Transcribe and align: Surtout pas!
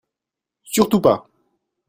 Surtout 0.63 0.99
pas! 0.99 1.27